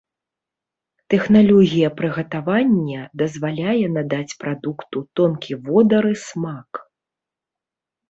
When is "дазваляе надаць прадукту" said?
3.25-4.97